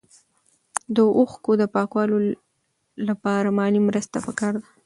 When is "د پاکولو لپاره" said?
1.61-3.47